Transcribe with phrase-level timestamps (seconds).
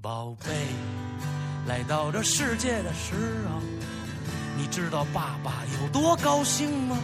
[0.00, 0.52] 宝贝，
[1.66, 3.14] 来到这世界的时
[3.48, 3.60] 候，
[4.56, 6.96] 你知道爸爸有多高兴吗？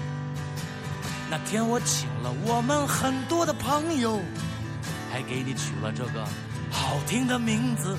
[1.29, 4.21] 那天我请了我们很多的朋友，
[5.13, 6.25] 还给你取了这个
[6.71, 7.97] 好听的名字。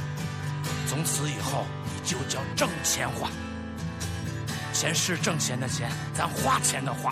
[0.87, 3.29] 从此以后，你就叫挣钱花。
[4.71, 7.11] 钱是挣钱的钱，咱花钱的花。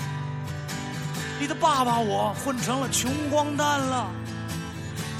[1.38, 4.10] 你的爸爸我混成了穷光蛋了。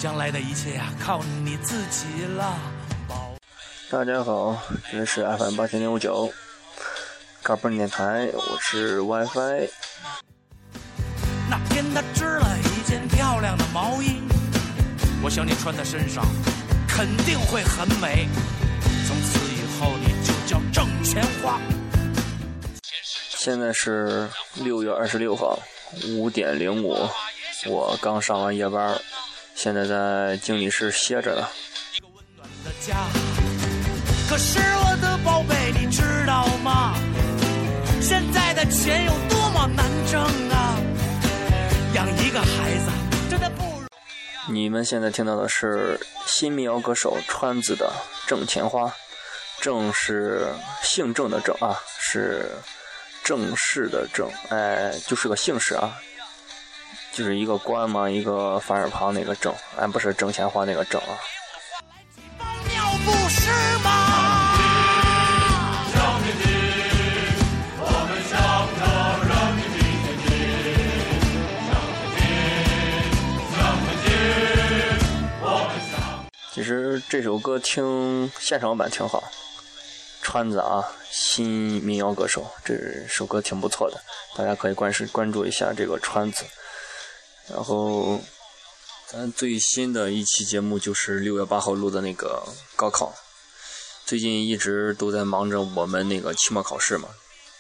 [0.04, 2.60] 将来的一切呀，靠你自己了。
[3.90, 6.30] 大家好，这里是 FM 八千零五九，
[7.42, 9.70] 嘎嘣电台，我是 WiFi。
[11.50, 14.22] 那天他织了一件漂亮的毛衣，
[15.24, 16.26] 我想你穿在身上
[16.86, 18.28] 肯定会很美。
[19.08, 21.62] 从此以后你就叫挣钱花。
[23.30, 25.58] 现在是六月二十六号
[26.10, 27.08] 五点零五，
[27.68, 29.00] 我刚上完夜班。
[29.64, 31.48] 现在在经理室歇着呢。
[34.30, 36.94] 可是我的宝贝，你知道吗？
[38.02, 40.76] 现在的钱有多么难挣啊！
[41.96, 42.92] 养一个孩子
[43.32, 43.86] 真的不容
[44.50, 44.52] 易。
[44.52, 47.90] 你们现在听到的是新民谣歌手川子的
[48.30, 48.88] 《挣钱花》，
[49.62, 50.46] 郑是
[50.82, 52.52] 姓郑的郑啊，是
[53.24, 55.98] 正式的郑，哎，就是个姓氏啊。
[57.14, 61.14] 就是一个官嘛，一个反耳旁那个挣，俺不是挣钱花那个挣啊。
[76.52, 79.24] 其实这首歌听现场版挺好，
[80.24, 82.76] 川子啊，新民谣歌手，这
[83.08, 84.02] 首歌挺不错的，
[84.36, 86.44] 大家可以关是关注一下这个川子。
[87.50, 88.22] 然后，
[89.08, 92.44] 咱最新的一期节目就是六月八号录的那个
[92.76, 93.14] 高考。
[94.06, 97.10] 最近一直都在忙着我们那个期末考试嘛。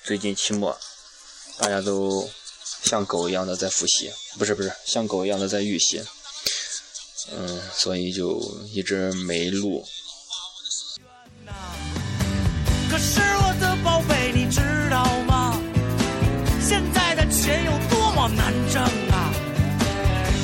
[0.03, 0.77] 最近期末，
[1.57, 2.29] 大家都
[2.83, 6.03] 像狗一样的在复习，不是不是，像狗一样的在预习。
[7.31, 8.39] 嗯，所以就
[8.73, 9.85] 一直没录。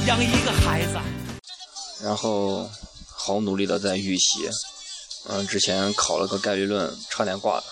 [0.10, 0.98] 养一个孩子，
[2.04, 2.68] 然后
[3.16, 4.50] 好努力的在预习，
[5.28, 7.64] 嗯，之前考了个概率论，差点挂了。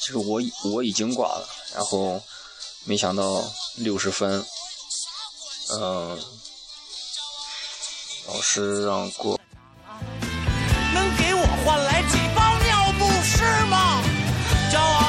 [0.00, 0.40] 其实我
[0.72, 2.22] 我已经挂了，然后
[2.84, 3.42] 没想到
[3.74, 4.46] 六十分，
[5.72, 6.16] 嗯，
[8.28, 9.36] 老师让过。
[10.94, 14.00] 能给我换来几包尿不湿吗？
[14.70, 14.99] 骄傲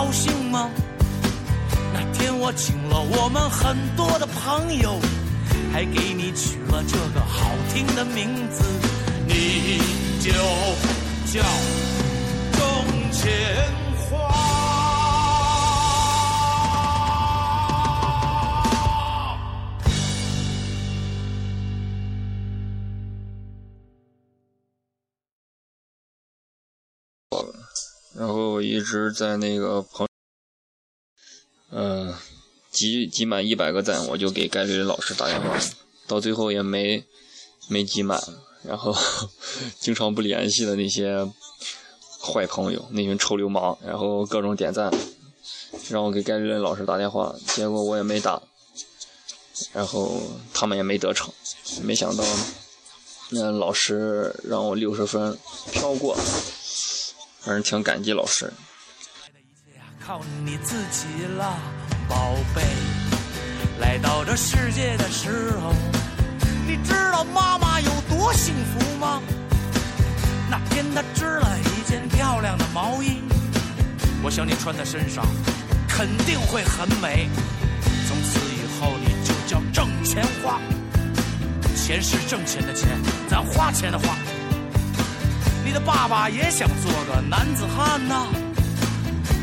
[0.00, 0.70] 高兴吗？
[1.92, 4.98] 那天我请了我们很多的朋友。
[5.70, 8.64] 还给你取了这个好听的名字，
[9.28, 9.78] 你
[10.18, 10.32] 就
[11.30, 11.44] 叫
[28.80, 30.08] 一直在那个朋，
[31.70, 32.14] 嗯。
[32.72, 35.58] 集集满一百个赞，我就给概率老师打电话，
[36.06, 37.04] 到最后也没
[37.68, 38.22] 没集满，
[38.62, 38.96] 然后
[39.80, 41.28] 经常不联系的那些
[42.22, 44.88] 坏朋友，那群臭流氓，然后各种点赞，
[45.90, 48.40] 让我给概率老师打电话，结果我也没打，
[49.72, 50.22] 然后
[50.54, 51.34] 他们也没得逞，
[51.82, 52.24] 没想到
[53.30, 55.36] 那老师让我六十分
[55.72, 56.16] 飘过，
[57.40, 58.52] 反正挺感激老师。
[60.04, 61.56] 靠你自己了。
[62.08, 62.62] 宝贝，
[63.78, 65.74] 来到这世界的时候，
[66.66, 69.20] 你知道妈妈有多幸福吗？
[70.50, 73.22] 那天她织了一件漂亮的毛衣，
[74.22, 75.24] 我想你穿在身上
[75.86, 77.28] 肯定会很美。
[78.08, 80.58] 从此以后你就叫挣钱花，
[81.76, 82.88] 钱是挣钱的钱，
[83.28, 84.16] 咱花钱的花。
[85.62, 88.26] 你的爸爸也想做个男子汉呐。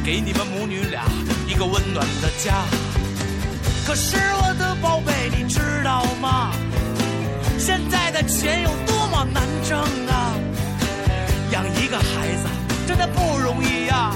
[0.08, 1.06] 给你们母女俩
[1.50, 2.64] 一个温暖的家。
[3.86, 6.56] 可是我的宝贝，你知道吗？
[7.60, 9.78] 现在的钱有多么难挣
[10.08, 10.34] 啊！
[11.52, 12.48] 养一个孩子
[12.88, 14.16] 真的不容易呀、啊。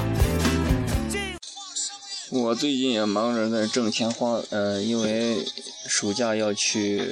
[2.30, 5.46] 我最近也忙着在挣钱花，呃，因为
[5.90, 7.06] 暑假要去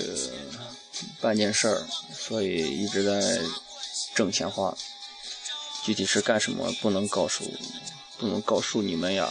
[1.19, 1.83] 办件事儿，
[2.17, 3.41] 所以一直在
[4.15, 4.73] 挣钱花。
[5.83, 7.43] 具体是干什么不能告诉
[8.19, 9.25] 不能告诉你们呀。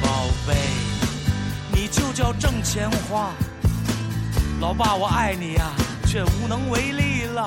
[0.00, 0.56] 宝贝，
[1.72, 3.34] 你就叫挣钱花。
[4.60, 5.72] 老爸，我爱你呀、
[6.06, 7.46] 却无能为力了，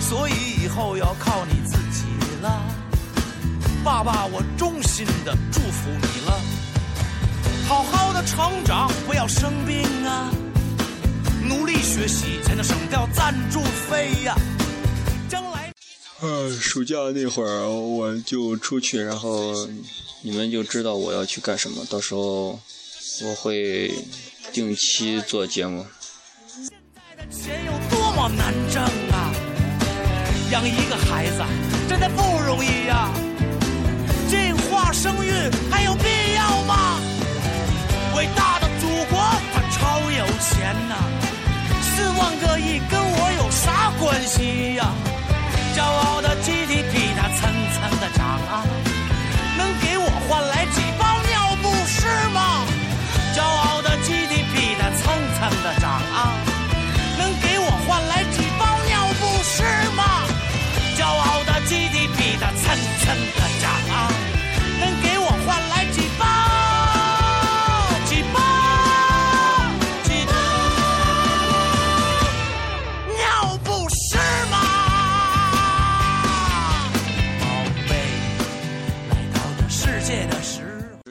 [0.00, 1.59] 所以以后要靠你。
[3.90, 6.40] 爸爸，我衷心的祝福你了，
[7.66, 10.30] 好好的成长，不要生病啊，
[11.42, 14.36] 努力学习才能省掉赞助费呀、
[15.28, 15.72] 将来。
[16.20, 19.52] 呃，暑假那会儿我就出去，然后
[20.22, 21.84] 你们就知道我要去干什么。
[21.90, 22.60] 到时候
[23.24, 23.92] 我会
[24.52, 25.84] 定期做节目。
[26.46, 29.34] 现在的钱有多么难挣啊！
[30.52, 31.42] 养一个孩子
[31.88, 33.29] 真的不容易呀、计
[34.92, 35.30] 生育
[35.70, 36.04] 还有必
[36.34, 37.00] 要吗？
[38.16, 39.20] 伟大的祖国，
[39.54, 40.96] 它超有钱呐、
[41.80, 44.79] 四万个亿跟我有啥关系呀、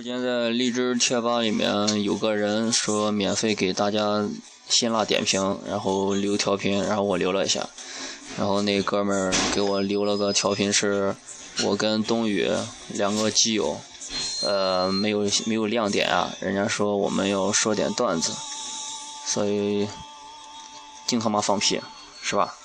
[0.09, 4.27] 现在荔枝贴吧里面有个人说免费给大家
[4.67, 7.69] 辛辣点评，然后留调频，然后我留了一下，
[8.35, 11.15] 然后那哥们儿给我留了个调频，是
[11.63, 12.49] 我跟冬雨
[12.87, 13.79] 两个基友，
[14.41, 18.33] 呃，没有没有亮点啊，人家说我们要说点段子，
[19.27, 19.87] 所以
[21.05, 21.79] 净他妈放屁，
[22.23, 22.55] 是吧？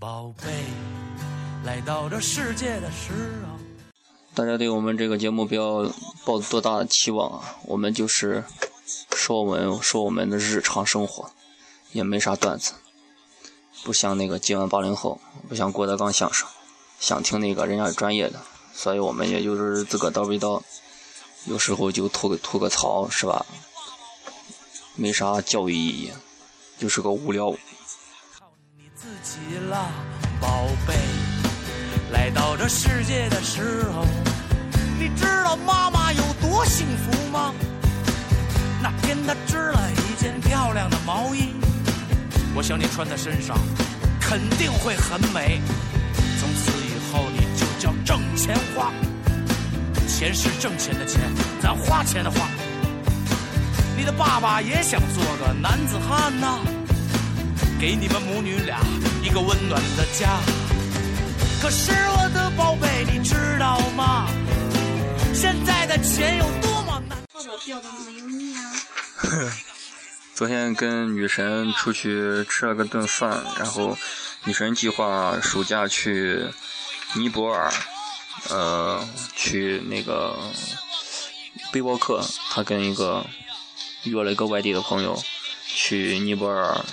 [0.00, 0.46] 宝贝，
[1.64, 3.10] 来到这世界的时
[3.44, 3.58] 候。
[4.32, 5.92] 大家对我们这个节目不要
[6.24, 7.56] 抱多大的期望啊！
[7.64, 8.44] 我们就是
[9.10, 11.32] 说我们说我们的日常生活，
[11.90, 12.74] 也没啥段子，
[13.82, 16.46] 不像那个今晚八零后，不像郭德纲相声，
[17.00, 18.40] 想听那个人家专业的，
[18.72, 20.62] 所以我们也就是自个叨逼叨，
[21.46, 23.44] 有时候就吐个吐个槽是吧？
[24.94, 26.12] 没啥教育意义，
[26.78, 27.52] 就是个无聊。
[29.00, 29.88] 自己了，
[30.40, 30.94] 宝贝。
[32.10, 34.04] 来到这世界的时候，
[34.98, 37.54] 你知道妈妈有多幸福吗？
[38.82, 41.54] 那天她织了一件漂亮的毛衣，
[42.56, 43.56] 我想你穿在身上
[44.20, 45.60] 肯定会很美。
[46.40, 48.92] 从此以后你就叫挣钱花，
[50.08, 51.20] 钱是挣钱的钱，
[51.62, 52.48] 咱花钱的花。
[53.96, 56.58] 你的爸爸也想做个男子汉呐、
[57.80, 58.80] 给你们母女俩
[59.22, 60.40] 一个温暖的家。
[61.62, 64.28] 可是我的宝贝，你知道吗？
[65.32, 67.16] 现在的钱有多么难。
[67.32, 68.60] 报表掉的没有你啊。
[70.34, 73.96] 昨天跟女神出去吃了个顿饭，然后
[74.44, 76.46] 女神计划暑假去
[77.14, 77.72] 尼泊尔，
[78.48, 80.36] 呃，去那个
[81.70, 83.24] 背包客，她跟一个
[84.02, 85.22] 约了一个外地的朋友
[85.64, 86.84] 去尼泊尔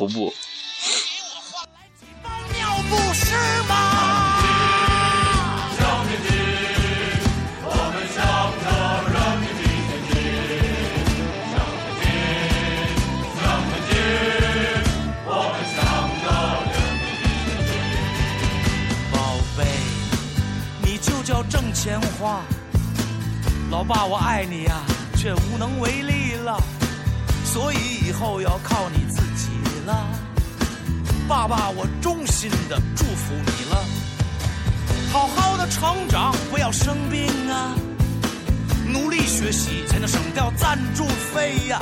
[0.00, 0.32] 徒步。
[2.22, 2.96] 包尿不？
[19.12, 19.18] 宝
[19.58, 19.66] 贝，
[20.82, 22.40] 你就叫挣钱花。
[23.70, 24.80] 老爸，我爱你呀、
[25.18, 26.58] 却无能为力了，
[27.44, 29.29] 所以以后要靠你自己
[31.28, 33.84] 爸爸，我衷心的祝福你了，
[35.12, 37.74] 好好的成长，不要生病啊，
[38.92, 41.78] 努力学习才能省掉赞助费呀、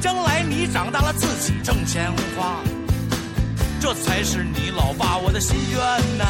[0.00, 2.60] 将来你长大了自己挣钱花，
[3.80, 5.78] 这才是你老爸我的心愿
[6.18, 6.24] 呐、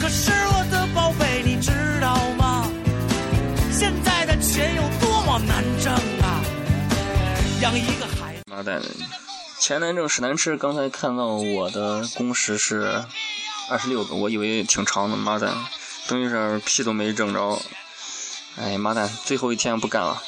[0.00, 1.70] 可是我的宝贝，你知
[2.00, 2.66] 道吗？
[3.70, 6.40] 现在的钱有多么难挣啊！
[7.60, 8.42] 养一个孩子。
[8.50, 8.80] 妈蛋！
[9.58, 10.56] 钱难挣，屎难吃。
[10.56, 13.04] 刚才看到我的工时是
[13.68, 15.16] 二十六个，我以为挺长的。
[15.16, 15.52] 妈蛋，
[16.06, 17.58] 等于是屁都没挣着。
[18.56, 20.22] 哎，妈蛋，最后一天不干了。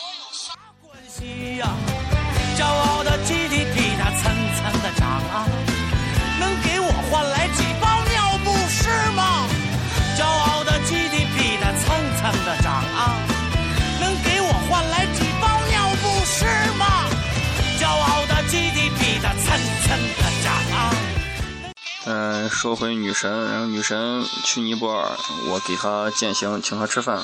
[22.10, 25.14] 嗯，说回女神，然后女神去尼泊尔，
[25.50, 27.22] 我给她践行，请她吃饭。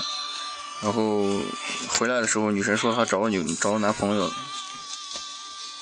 [0.83, 1.25] 然后
[1.89, 4.31] 回来的时候，女神说她找个女找个男朋友，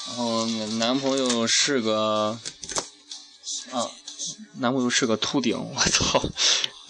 [0.07, 0.47] 然后
[0.79, 2.39] 男朋友是个
[3.73, 3.91] 啊，
[4.61, 6.23] 男朋友是个秃顶，我操，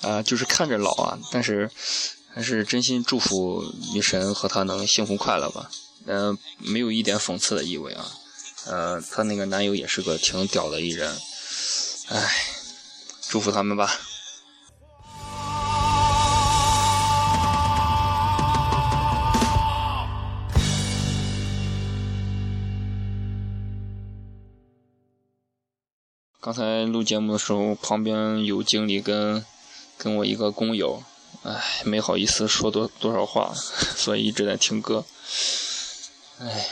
[0.02, 1.70] 啊，就是看着老啊，但是
[2.34, 3.64] 还是真心祝福
[3.94, 5.70] 女神和他能幸福快乐吧，
[6.04, 8.04] 嗯，没有一点讽刺的意味啊，
[8.66, 11.16] 呃，她那个男友也是个挺屌的一人，
[12.14, 12.30] 唉，
[13.22, 13.90] 祝福他们吧。
[26.38, 29.42] 刚才录节目的时候，旁边有经理跟
[29.96, 31.02] 跟我一个工友，
[31.44, 35.06] 唉，没好意思说多多少话，所以一直在听歌。
[36.40, 36.68] 唉，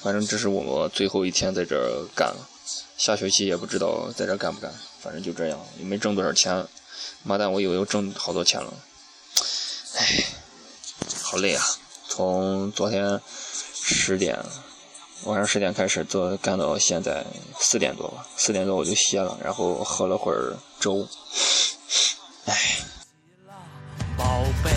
[0.00, 2.48] 反正这是我最后一天在这儿干了，
[2.98, 6.66] 下学期也不知道在这干不干，反正就这样，也没挣多少钱。
[7.22, 8.74] 妈蛋，我以为我挣好多钱了，
[9.96, 10.24] 唉，
[11.22, 11.64] 好累啊！
[12.08, 13.20] 从昨天
[13.74, 14.36] 十点。
[15.24, 17.24] 晚上十点开始做，干到现在
[17.58, 18.26] 四点多吧。
[18.36, 21.06] 四点多我就歇了，然后喝了会儿粥。
[22.46, 22.78] 唉。
[24.16, 24.70] 宝贝，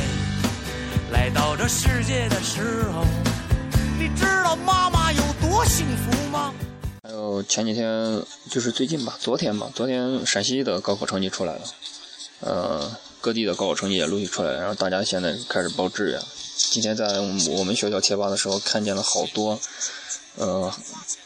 [1.11, 3.03] 来到这世界的时候，
[3.99, 6.53] 你知道妈妈有多幸福吗？
[7.47, 11.61] 前几天，就是最近吧，昨天吧，昨天陕西的高考成绩出来了，
[12.39, 16.19] 呃，各地的高考成绩也陆续出来了，然后大家现在开始报志愿。
[16.71, 19.59] 今天在我们学校贴吧的时候，看见了好多。
[20.38, 20.73] 呃，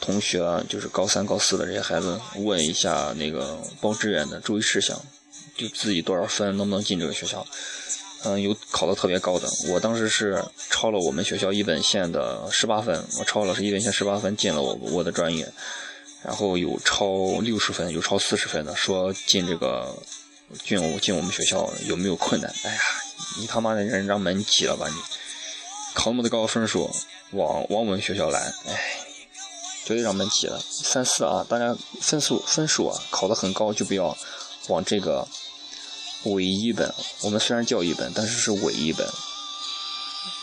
[0.01, 4.99] 同学就是高三、高四的这些孩子，问一下那个报志愿的注意事项，
[5.55, 7.45] 就自己多少分，能不能进这个学校？
[8.23, 15.47] 嗯，有考的特别高的，我当时是超了我们学校一本线的十八分，我超了是一本线十八分进了我我的专业，
[16.25, 19.95] 然后有超六十分，有超四十分的，说进这个
[20.63, 22.51] 进我进我们学校有没有困难？
[22.63, 22.79] 哎呀，
[23.37, 24.95] 你他妈的人让门挤了吧你！
[25.93, 26.89] 考那么的高分数。
[27.31, 28.97] 往往我们学校来，哎，
[29.83, 30.61] 绝对让门挤了。
[30.69, 34.15] 三四啊，大家分数分数啊考得很高，就不要
[34.67, 35.27] 往这个
[36.25, 36.93] 伪一本。
[37.21, 39.05] 我们虽然叫一本，但是是伪一本。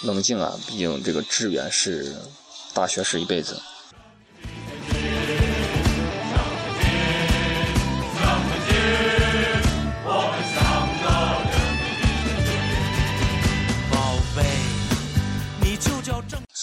[0.03, 2.15] 冷静啊，毕竟这个志愿是
[2.75, 3.59] 大学是一辈子。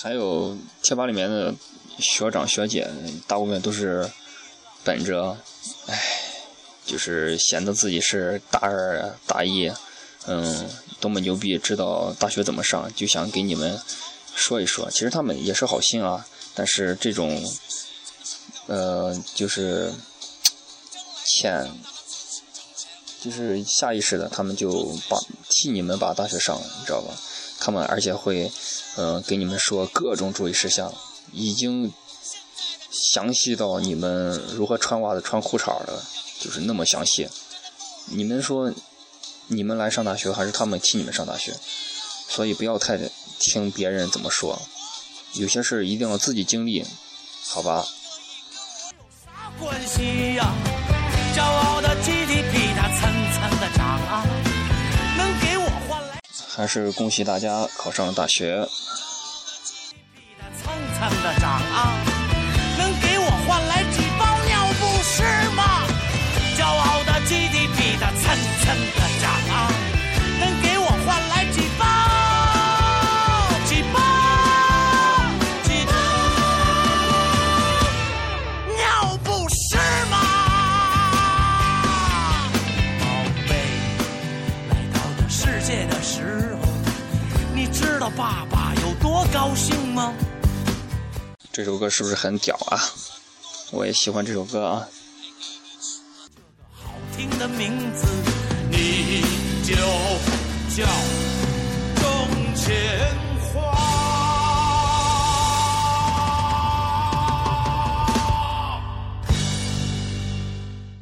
[0.01, 1.53] 还有贴吧里面的
[1.97, 2.89] 学长学姐，
[3.27, 4.09] 大部分都是
[4.83, 5.37] 本着，
[5.87, 6.01] 哎，
[6.85, 9.69] 就是显得自己是大二大一，
[10.25, 10.69] 嗯，
[11.01, 13.77] 多么牛逼，知道大学怎么上，就想给你们
[14.33, 14.89] 说一说。
[14.89, 16.25] 其实他们也是好心啊，
[16.55, 17.43] 但是这种，
[18.67, 19.93] 呃，就是
[21.25, 21.69] 欠，
[23.21, 25.17] 就是下意识的，他们就把
[25.49, 27.13] 替你们把大学上了，你知道吧？
[27.59, 28.49] 他们而且会。
[29.01, 30.93] 嗯，给你们说各种注意事项，
[31.31, 31.93] 已经
[32.91, 36.03] 详细到你们如何穿袜子、穿裤衩的，
[36.37, 37.29] 就是那么详细。
[38.07, 38.73] 你们说，
[39.47, 41.55] 你们来上大学还是他们替你们上大学？
[42.27, 42.99] 所以不要太
[43.39, 44.61] 听别人怎么说，
[45.35, 46.85] 有些事一定要自己经历，
[47.47, 47.87] 好吧？
[56.59, 58.67] 还是恭喜大家考上了大学。
[89.33, 90.13] 高兴吗？
[91.51, 92.79] 这首歌是不是很屌啊？
[93.71, 94.87] 我也喜欢这首歌啊。
[96.73, 98.07] 好听的名字
[98.71, 99.21] 你
[99.63, 99.75] 就
[100.75, 100.85] 叫
[101.95, 102.75] 中间
[103.53, 103.77] 花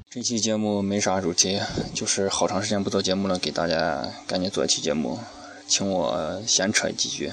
[0.09, 1.61] 这期节目没啥主题
[1.93, 5.17] 就是好长时间不做节目了给大家赶紧做一期节目
[5.67, 7.31] 请我闲扯几句。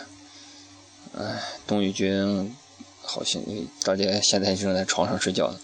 [1.16, 2.54] 哎，冬雨军，
[3.02, 3.40] 好像
[3.82, 5.58] 大家现在正在床上睡觉呢。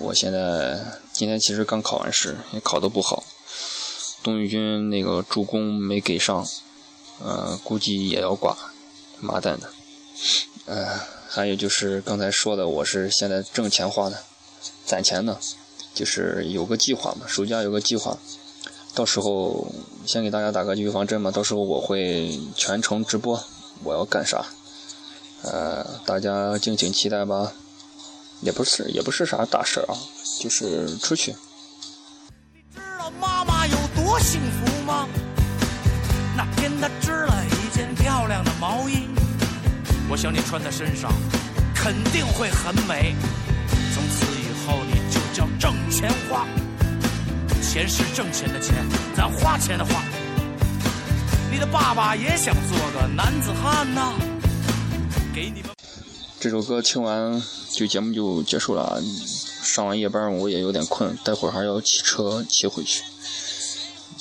[0.00, 0.78] 我现在
[1.12, 3.24] 今天其实刚考完试，也考得不好。
[4.22, 6.46] 冬雨军那个助攻没给上，
[7.20, 8.56] 呃，估计也要挂，
[9.18, 9.68] 妈蛋的。
[10.66, 14.22] 呃，还有就是刚才说的，我是现在挣钱花的，
[14.84, 15.38] 攒钱呢。
[15.94, 18.16] 就是有个计划嘛，暑假有个计划，
[18.94, 19.70] 到时候
[20.06, 21.30] 先给大家打个预防针嘛。
[21.30, 23.44] 到时候我会全程直播，
[23.84, 24.44] 我要干啥？
[25.42, 27.52] 呃，大家敬请期待吧。
[28.40, 29.94] 也不是，也不是啥大事啊，
[30.40, 31.34] 就是出去。
[32.52, 35.08] 你知道妈妈有多幸福吗？
[36.36, 39.08] 那天她织了一件漂亮的毛衣，
[40.10, 41.12] 我想你穿在身上
[41.74, 43.14] 肯定会很美。
[43.94, 45.20] 从此以后你就。
[45.32, 46.46] 叫挣钱花，
[47.62, 48.86] 钱是挣钱的钱，
[49.16, 50.02] 咱花钱的花。
[51.52, 54.14] 你的爸爸也想做个男子汉呐，
[55.34, 55.68] 给你们。
[56.40, 58.98] 这首歌听完就节目就结束了，
[59.62, 63.02] 上完夜班我也有点困，待会儿还要骑车骑回去，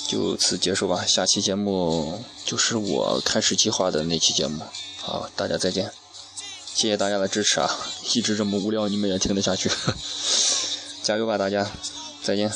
[0.09, 1.05] 就此结束吧。
[1.07, 4.61] 下期节目就是我开始计划的那期节目，
[4.97, 5.89] 好，大家再见，
[6.73, 7.71] 谢谢大家的支持啊，
[8.13, 9.71] 一直这么无聊你们也听得下去。
[11.01, 11.65] 加油吧，大家！
[12.21, 12.51] 再见。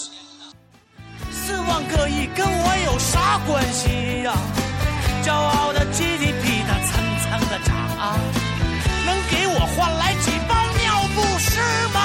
[1.32, 4.36] 四万个亿跟我有啥关系呀？
[5.26, 7.76] 骄傲的 GDP 它蹭蹭的涨，
[9.08, 11.60] 能给我换来几包尿不湿
[11.92, 12.02] 吗？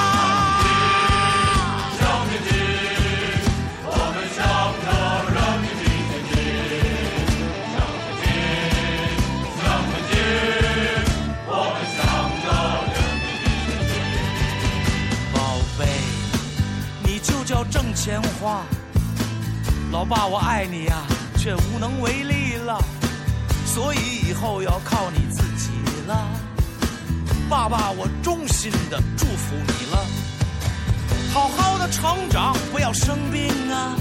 [17.93, 18.63] 钱花，
[19.91, 21.03] 老爸，我爱你呀，
[21.37, 22.83] 却无能为力了，
[23.73, 25.71] 所以以后要靠你自己
[26.05, 26.27] 了。
[27.49, 30.05] 爸爸，我衷心的祝福你了，
[31.33, 33.95] 好好的成长，不要生病啊，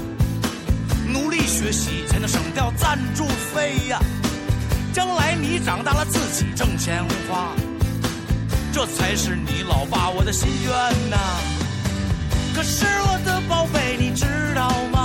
[1.06, 4.00] 努力学习才能省掉赞助费呀。
[4.92, 7.52] 将来你长大了自己挣钱花，
[8.72, 10.70] 这才是你老爸我的心愿
[11.08, 11.16] 呐。
[12.56, 14.99] 可是我的宝贝，你知道吗？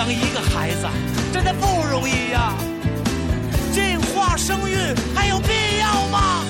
[0.00, 0.88] 养一个孩子
[1.30, 2.54] 真的不容易呀。
[3.70, 4.74] 计划生育
[5.14, 6.42] 还有必要吗？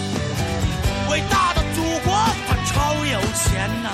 [1.11, 2.15] 伟大的祖国
[2.47, 3.91] 它超有钱呐，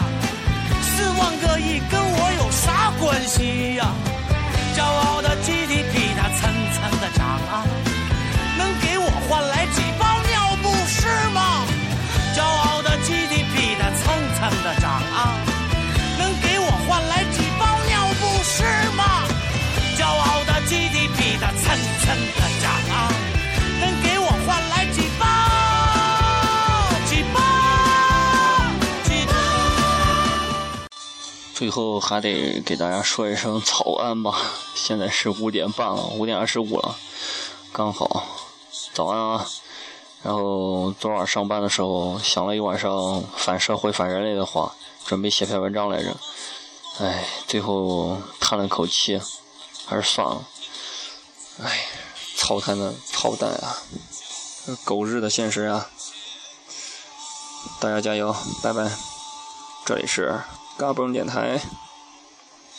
[0.83, 3.95] 四万个亿跟我有啥关系呀？
[4.77, 7.64] 骄傲的 GDP 它蹭蹭的涨啊，
[8.59, 11.64] 能给我换来几包尿不湿吗？
[12.37, 14.05] 骄傲的 GDP 它蹭
[14.37, 14.75] 蹭的
[31.57, 34.42] 最后还得给大家说一声早安吧，
[34.75, 36.95] 现在是五点半了，五点二十五了，
[37.73, 38.27] 刚好，
[38.92, 39.49] 早安啊！
[40.23, 44.75] 然后昨晚上班的时候想了一晚上反社会、反人类的话，
[45.07, 46.14] 准备写篇文章来着。
[46.99, 49.19] 哎，最后叹了口气，
[49.87, 50.47] 还是算了。
[51.62, 51.87] 哎，
[52.37, 53.79] 操蛋的操蛋啊！
[54.85, 55.88] 狗日的现实啊！
[57.81, 58.90] 大家加油，拜拜！
[59.87, 60.38] 这里是
[60.76, 61.60] 嘎嘣电台。